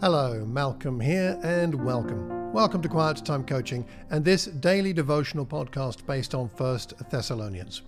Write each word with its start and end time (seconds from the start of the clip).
Hello, 0.00 0.44
Malcolm 0.46 1.00
here, 1.00 1.38
and 1.42 1.84
welcome. 1.84 2.52
Welcome 2.52 2.82
to 2.82 2.88
Quiet 2.88 3.24
Time 3.24 3.44
Coaching 3.44 3.84
and 4.10 4.24
this 4.24 4.46
daily 4.46 4.92
devotional 4.92 5.44
podcast 5.44 6.06
based 6.06 6.36
on 6.36 6.46
1 6.56 6.80
Thessalonians. 7.10 7.82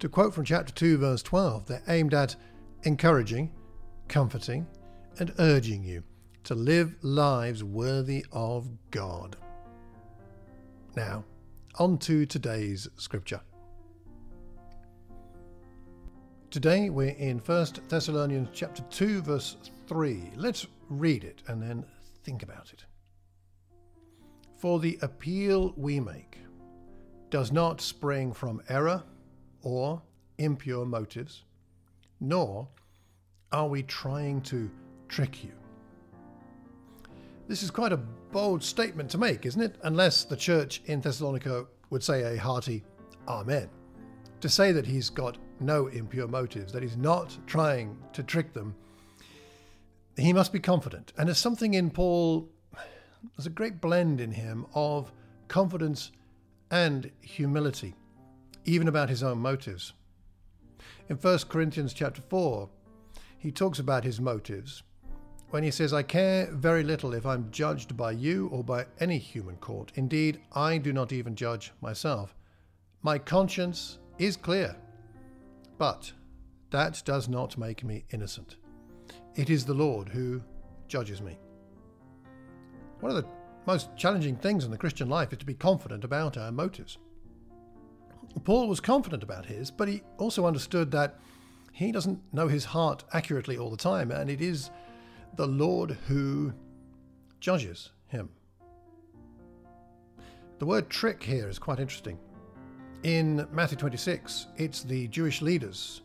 To 0.00 0.08
quote 0.08 0.34
from 0.34 0.44
chapter 0.44 0.72
2, 0.74 0.98
verse 0.98 1.22
12, 1.22 1.66
they're 1.66 1.82
aimed 1.88 2.14
at 2.14 2.34
encouraging, 2.82 3.52
comforting, 4.08 4.66
and 5.18 5.32
urging 5.38 5.82
you 5.82 6.02
to 6.44 6.54
live 6.54 6.94
lives 7.02 7.64
worthy 7.64 8.26
of 8.32 8.68
God. 8.90 9.36
Now, 10.96 11.24
on 11.78 11.98
to 11.98 12.26
today's 12.26 12.88
scripture. 12.96 13.40
Today 16.56 16.88
we're 16.88 17.10
in 17.18 17.38
1 17.40 17.66
Thessalonians 17.90 18.48
chapter 18.54 18.82
2 18.88 19.20
verse 19.20 19.58
3. 19.88 20.32
Let's 20.36 20.66
read 20.88 21.22
it 21.22 21.42
and 21.48 21.60
then 21.60 21.84
think 22.24 22.42
about 22.42 22.72
it. 22.72 22.86
For 24.56 24.80
the 24.80 24.98
appeal 25.02 25.74
we 25.76 26.00
make 26.00 26.38
does 27.28 27.52
not 27.52 27.82
spring 27.82 28.32
from 28.32 28.62
error 28.70 29.02
or 29.60 30.00
impure 30.38 30.86
motives, 30.86 31.44
nor 32.20 32.66
are 33.52 33.68
we 33.68 33.82
trying 33.82 34.40
to 34.44 34.70
trick 35.08 35.44
you. 35.44 35.52
This 37.48 37.62
is 37.62 37.70
quite 37.70 37.92
a 37.92 37.98
bold 38.32 38.64
statement 38.64 39.10
to 39.10 39.18
make, 39.18 39.44
isn't 39.44 39.60
it? 39.60 39.76
Unless 39.82 40.24
the 40.24 40.36
church 40.36 40.80
in 40.86 41.02
Thessalonica 41.02 41.66
would 41.90 42.02
say 42.02 42.22
a 42.22 42.40
hearty 42.40 42.82
Amen. 43.28 43.68
To 44.46 44.52
say 44.52 44.70
that 44.70 44.86
he's 44.86 45.10
got 45.10 45.38
no 45.58 45.88
impure 45.88 46.28
motives, 46.28 46.72
that 46.72 46.84
he's 46.84 46.96
not 46.96 47.36
trying 47.48 47.98
to 48.12 48.22
trick 48.22 48.52
them, 48.52 48.76
he 50.16 50.32
must 50.32 50.52
be 50.52 50.60
confident. 50.60 51.12
And 51.18 51.26
there's 51.26 51.36
something 51.36 51.74
in 51.74 51.90
Paul, 51.90 52.48
there's 53.36 53.48
a 53.48 53.50
great 53.50 53.80
blend 53.80 54.20
in 54.20 54.30
him 54.30 54.64
of 54.72 55.10
confidence 55.48 56.12
and 56.70 57.10
humility, 57.20 57.96
even 58.64 58.86
about 58.86 59.08
his 59.08 59.24
own 59.24 59.38
motives. 59.38 59.94
In 61.08 61.16
1 61.16 61.38
Corinthians 61.48 61.92
chapter 61.92 62.22
4, 62.22 62.68
he 63.36 63.50
talks 63.50 63.80
about 63.80 64.04
his 64.04 64.20
motives 64.20 64.84
when 65.50 65.64
he 65.64 65.72
says, 65.72 65.92
I 65.92 66.04
care 66.04 66.48
very 66.52 66.84
little 66.84 67.14
if 67.14 67.26
I'm 67.26 67.50
judged 67.50 67.96
by 67.96 68.12
you 68.12 68.46
or 68.52 68.62
by 68.62 68.86
any 69.00 69.18
human 69.18 69.56
court. 69.56 69.90
Indeed, 69.96 70.40
I 70.52 70.78
do 70.78 70.92
not 70.92 71.12
even 71.12 71.34
judge 71.34 71.72
myself. 71.80 72.36
My 73.02 73.18
conscience 73.18 73.98
is 74.18 74.36
clear, 74.36 74.76
but 75.78 76.12
that 76.70 77.02
does 77.04 77.28
not 77.28 77.58
make 77.58 77.84
me 77.84 78.04
innocent. 78.10 78.56
It 79.34 79.50
is 79.50 79.64
the 79.64 79.74
Lord 79.74 80.08
who 80.08 80.42
judges 80.88 81.20
me. 81.20 81.38
One 83.00 83.14
of 83.14 83.22
the 83.22 83.28
most 83.66 83.94
challenging 83.96 84.36
things 84.36 84.64
in 84.64 84.70
the 84.70 84.78
Christian 84.78 85.08
life 85.08 85.32
is 85.32 85.38
to 85.38 85.46
be 85.46 85.54
confident 85.54 86.04
about 86.04 86.36
our 86.36 86.50
motives. 86.50 86.98
Paul 88.44 88.68
was 88.68 88.80
confident 88.80 89.22
about 89.22 89.46
his, 89.46 89.70
but 89.70 89.88
he 89.88 90.02
also 90.18 90.46
understood 90.46 90.90
that 90.92 91.18
he 91.72 91.92
doesn't 91.92 92.20
know 92.32 92.48
his 92.48 92.64
heart 92.64 93.04
accurately 93.12 93.58
all 93.58 93.70
the 93.70 93.76
time, 93.76 94.10
and 94.10 94.30
it 94.30 94.40
is 94.40 94.70
the 95.36 95.46
Lord 95.46 95.98
who 96.06 96.52
judges 97.40 97.90
him. 98.06 98.30
The 100.58 100.66
word 100.66 100.88
trick 100.88 101.22
here 101.22 101.48
is 101.48 101.58
quite 101.58 101.80
interesting. 101.80 102.18
In 103.02 103.46
Matthew 103.52 103.78
26, 103.78 104.46
it's 104.56 104.82
the 104.82 105.08
Jewish 105.08 105.42
leaders 105.42 106.02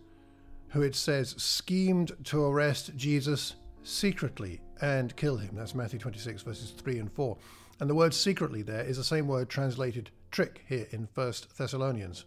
who 0.70 0.82
it 0.82 0.96
says 0.96 1.36
schemed 1.38 2.12
to 2.26 2.46
arrest 2.46 2.96
Jesus 2.96 3.56
secretly 3.84 4.62
and 4.82 5.16
kill 5.16 5.38
him. 5.38 5.56
That's 5.56 5.76
Matthew 5.76 6.00
26, 6.00 6.44
verses 6.44 6.72
3 6.72 7.00
and 7.00 7.12
4. 7.12 7.38
And 7.80 7.90
the 7.90 7.96
word 7.96 8.14
secretly 8.14 8.62
there 8.62 8.84
is 8.84 8.98
the 8.98 9.04
same 9.04 9.28
word 9.28 9.50
translated 9.50 10.12
trick 10.30 10.64
here 10.68 10.88
in 10.92 11.08
1 11.14 11.34
Thessalonians. 11.58 12.26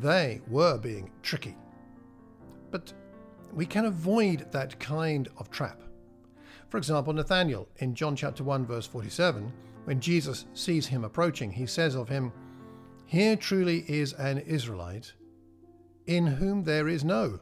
They 0.00 0.40
were 0.48 0.76
being 0.78 1.10
tricky. 1.22 1.56
But 2.70 2.92
we 3.52 3.64
can 3.64 3.86
avoid 3.86 4.50
that 4.52 4.78
kind 4.78 5.28
of 5.38 5.50
trap. 5.50 5.80
For 6.68 6.76
example, 6.76 7.12
Nathanael 7.12 7.68
in 7.78 7.94
John 7.94 8.14
chapter 8.14 8.44
1 8.44 8.66
verse 8.66 8.86
47, 8.86 9.50
when 9.84 10.00
Jesus 10.00 10.44
sees 10.52 10.86
him 10.86 11.04
approaching, 11.04 11.50
he 11.50 11.64
says 11.64 11.94
of 11.94 12.08
him, 12.10 12.30
"Here 13.10 13.36
truly 13.36 13.90
is 13.90 14.12
an 14.12 14.36
Israelite 14.36 15.14
in 16.06 16.26
whom 16.26 16.64
there 16.64 16.86
is 16.86 17.02
no 17.02 17.40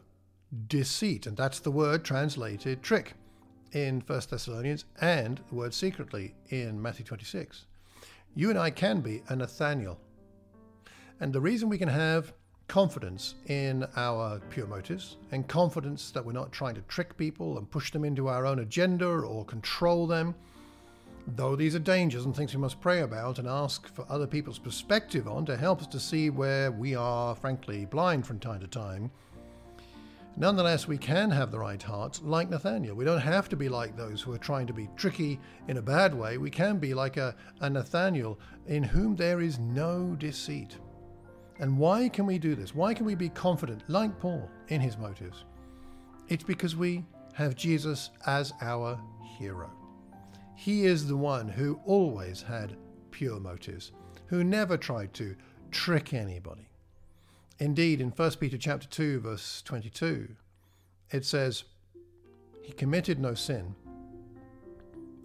deceit." 0.68 1.26
And 1.26 1.36
that's 1.36 1.58
the 1.58 1.72
word 1.72 2.04
translated 2.04 2.84
trick 2.84 3.14
in 3.72 4.00
1 4.00 4.30
Thessalonians 4.30 4.84
and 5.00 5.40
the 5.48 5.56
word 5.56 5.74
secretly 5.74 6.36
in 6.50 6.80
Matthew 6.80 7.04
26. 7.04 7.66
You 8.32 8.48
and 8.48 8.56
I 8.56 8.70
can 8.70 9.00
be 9.00 9.24
a 9.28 9.34
Nathaniel. 9.34 9.98
And 11.18 11.32
the 11.32 11.40
reason 11.40 11.68
we 11.68 11.78
can 11.78 11.88
have 11.88 12.32
confidence 12.68 13.34
in 13.48 13.88
our 13.96 14.38
pure 14.50 14.68
motives 14.68 15.16
and 15.32 15.48
confidence 15.48 16.12
that 16.12 16.24
we're 16.24 16.32
not 16.32 16.52
trying 16.52 16.76
to 16.76 16.82
trick 16.82 17.16
people 17.16 17.58
and 17.58 17.68
push 17.68 17.90
them 17.90 18.04
into 18.04 18.28
our 18.28 18.46
own 18.46 18.60
agenda 18.60 19.08
or 19.08 19.44
control 19.44 20.06
them. 20.06 20.36
Though 21.28 21.56
these 21.56 21.74
are 21.74 21.80
dangers 21.80 22.24
and 22.24 22.34
things 22.34 22.54
we 22.54 22.60
must 22.60 22.80
pray 22.80 23.00
about 23.00 23.38
and 23.38 23.48
ask 23.48 23.92
for 23.92 24.06
other 24.08 24.28
people's 24.28 24.60
perspective 24.60 25.26
on 25.26 25.44
to 25.46 25.56
help 25.56 25.80
us 25.80 25.88
to 25.88 25.98
see 25.98 26.30
where 26.30 26.70
we 26.70 26.94
are, 26.94 27.34
frankly, 27.34 27.84
blind 27.84 28.26
from 28.26 28.38
time 28.38 28.60
to 28.60 28.68
time. 28.68 29.10
Nonetheless, 30.36 30.86
we 30.86 30.98
can 30.98 31.30
have 31.30 31.50
the 31.50 31.58
right 31.58 31.82
hearts 31.82 32.20
like 32.22 32.48
Nathaniel. 32.48 32.94
We 32.94 33.04
don't 33.04 33.20
have 33.20 33.48
to 33.48 33.56
be 33.56 33.68
like 33.68 33.96
those 33.96 34.20
who 34.20 34.32
are 34.34 34.38
trying 34.38 34.66
to 34.68 34.72
be 34.72 34.88
tricky 34.94 35.40
in 35.66 35.78
a 35.78 35.82
bad 35.82 36.14
way. 36.14 36.38
We 36.38 36.50
can 36.50 36.78
be 36.78 36.94
like 36.94 37.16
a, 37.16 37.34
a 37.60 37.70
Nathaniel 37.70 38.38
in 38.66 38.82
whom 38.82 39.16
there 39.16 39.40
is 39.40 39.58
no 39.58 40.14
deceit. 40.18 40.76
And 41.58 41.78
why 41.78 42.08
can 42.10 42.26
we 42.26 42.38
do 42.38 42.54
this? 42.54 42.74
Why 42.74 42.92
can 42.92 43.06
we 43.06 43.14
be 43.14 43.30
confident, 43.30 43.82
like 43.88 44.18
Paul, 44.20 44.48
in 44.68 44.80
his 44.80 44.98
motives? 44.98 45.44
It's 46.28 46.44
because 46.44 46.76
we 46.76 47.04
have 47.32 47.56
Jesus 47.56 48.10
as 48.26 48.52
our 48.60 49.00
hero. 49.38 49.70
He 50.56 50.86
is 50.86 51.06
the 51.06 51.16
one 51.16 51.48
who 51.48 51.80
always 51.84 52.42
had 52.42 52.76
pure 53.10 53.38
motives, 53.38 53.92
who 54.26 54.42
never 54.42 54.76
tried 54.76 55.12
to 55.14 55.36
trick 55.70 56.14
anybody. 56.14 56.68
Indeed, 57.58 58.00
in 58.00 58.10
1 58.10 58.30
Peter 58.40 58.58
chapter 58.58 58.88
2 58.88 59.20
verse 59.20 59.62
22, 59.62 60.34
it 61.10 61.24
says, 61.24 61.64
"He 62.62 62.72
committed 62.72 63.20
no 63.20 63.34
sin, 63.34 63.74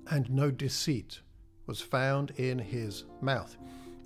and 0.07 0.29
no 0.29 0.51
deceit 0.51 1.21
was 1.65 1.81
found 1.81 2.31
in 2.31 2.59
his 2.59 3.05
mouth." 3.21 3.57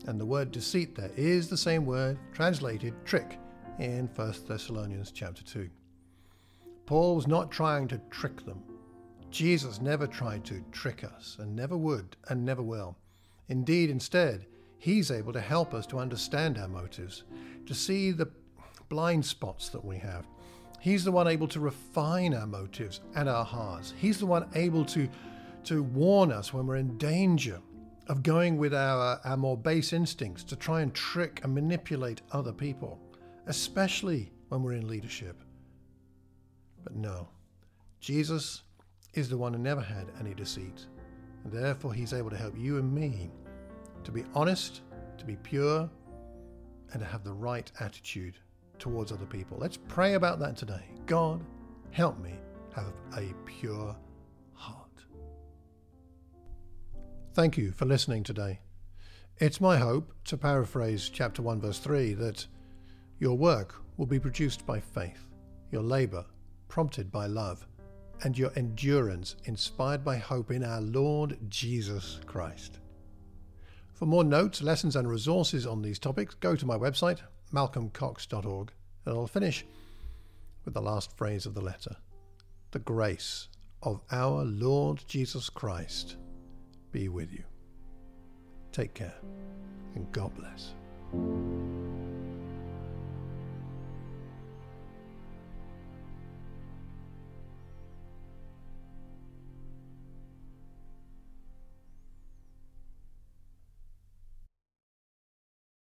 And 0.07 0.19
the 0.19 0.25
word 0.25 0.51
deceit 0.51 0.95
there 0.95 1.11
is 1.17 1.49
the 1.49 1.57
same 1.57 1.85
word 1.85 2.19
translated 2.33 2.93
trick 3.03 3.39
in 3.79 4.07
1 4.07 4.47
Thessalonians 4.47 5.11
chapter 5.11 5.43
2. 5.43 5.69
Paul 6.85 7.15
was 7.15 7.27
not 7.27 7.51
trying 7.51 7.87
to 7.87 7.97
trick 8.09 8.45
them. 8.45 8.63
Jesus 9.35 9.81
never 9.81 10.07
tried 10.07 10.45
to 10.45 10.63
trick 10.71 11.03
us 11.03 11.35
and 11.41 11.53
never 11.53 11.75
would 11.75 12.15
and 12.29 12.45
never 12.45 12.61
will. 12.61 12.95
Indeed, 13.49 13.89
instead, 13.89 14.45
he's 14.77 15.11
able 15.11 15.33
to 15.33 15.41
help 15.41 15.73
us 15.73 15.85
to 15.87 15.99
understand 15.99 16.57
our 16.57 16.69
motives, 16.69 17.23
to 17.65 17.73
see 17.73 18.11
the 18.11 18.31
blind 18.87 19.25
spots 19.25 19.67
that 19.67 19.83
we 19.83 19.97
have. 19.97 20.25
He's 20.79 21.03
the 21.03 21.11
one 21.11 21.27
able 21.27 21.49
to 21.49 21.59
refine 21.59 22.33
our 22.33 22.47
motives 22.47 23.01
and 23.13 23.27
our 23.27 23.43
hearts. 23.43 23.93
He's 23.97 24.19
the 24.19 24.25
one 24.25 24.47
able 24.55 24.85
to, 24.85 25.09
to 25.65 25.83
warn 25.83 26.31
us 26.31 26.53
when 26.53 26.65
we're 26.65 26.77
in 26.77 26.97
danger 26.97 27.59
of 28.07 28.23
going 28.23 28.55
with 28.55 28.73
our, 28.73 29.19
our 29.25 29.35
more 29.35 29.57
base 29.57 29.91
instincts 29.91 30.45
to 30.45 30.55
try 30.55 30.79
and 30.79 30.93
trick 30.93 31.41
and 31.43 31.53
manipulate 31.53 32.21
other 32.31 32.53
people, 32.53 33.01
especially 33.47 34.31
when 34.47 34.63
we're 34.63 34.75
in 34.75 34.87
leadership. 34.87 35.35
But 36.85 36.95
no, 36.95 37.27
Jesus 37.99 38.61
is 39.15 39.29
the 39.29 39.37
one 39.37 39.53
who 39.53 39.59
never 39.59 39.81
had 39.81 40.11
any 40.19 40.33
deceit, 40.33 40.85
and 41.43 41.51
therefore 41.51 41.93
he's 41.93 42.13
able 42.13 42.29
to 42.29 42.37
help 42.37 42.57
you 42.57 42.77
and 42.77 42.93
me 42.93 43.31
to 44.05 44.11
be 44.11 44.23
honest, 44.33 44.81
to 45.17 45.25
be 45.25 45.35
pure, 45.37 45.89
and 46.93 47.01
to 47.01 47.05
have 47.05 47.23
the 47.23 47.33
right 47.33 47.69
attitude 47.79 48.35
towards 48.79 49.11
other 49.11 49.25
people. 49.25 49.57
Let's 49.59 49.77
pray 49.87 50.13
about 50.13 50.39
that 50.39 50.55
today. 50.55 50.85
God, 51.07 51.43
help 51.91 52.19
me 52.19 52.35
have 52.73 52.93
a 53.17 53.33
pure 53.45 53.95
heart. 54.53 55.03
Thank 57.33 57.57
you 57.57 57.71
for 57.71 57.85
listening 57.85 58.23
today. 58.23 58.59
It's 59.37 59.59
my 59.59 59.77
hope, 59.77 60.13
to 60.25 60.37
paraphrase 60.37 61.09
chapter 61.09 61.41
1, 61.41 61.59
verse 61.59 61.79
3, 61.79 62.13
that 62.13 62.47
your 63.19 63.37
work 63.37 63.75
will 63.97 64.05
be 64.05 64.19
produced 64.19 64.65
by 64.65 64.79
faith, 64.79 65.27
your 65.71 65.81
labour 65.81 66.25
prompted 66.67 67.11
by 67.11 67.25
love, 67.25 67.65
and 68.23 68.37
your 68.37 68.51
endurance 68.55 69.35
inspired 69.45 70.03
by 70.03 70.17
hope 70.17 70.51
in 70.51 70.63
our 70.63 70.81
Lord 70.81 71.37
Jesus 71.49 72.19
Christ. 72.25 72.79
For 73.93 74.05
more 74.05 74.23
notes, 74.23 74.61
lessons, 74.61 74.95
and 74.95 75.09
resources 75.09 75.65
on 75.65 75.81
these 75.81 75.99
topics, 75.99 76.35
go 76.35 76.55
to 76.55 76.65
my 76.65 76.77
website, 76.77 77.19
malcolmcox.org, 77.53 78.71
and 79.05 79.15
I'll 79.15 79.27
finish 79.27 79.65
with 80.65 80.73
the 80.73 80.81
last 80.81 81.15
phrase 81.17 81.45
of 81.45 81.53
the 81.53 81.61
letter. 81.61 81.95
The 82.71 82.79
grace 82.79 83.47
of 83.83 84.01
our 84.11 84.43
Lord 84.43 85.03
Jesus 85.07 85.49
Christ 85.49 86.17
be 86.91 87.07
with 87.07 87.31
you. 87.31 87.43
Take 88.71 88.93
care 88.93 89.15
and 89.95 90.11
God 90.11 90.31
bless. 90.35 90.73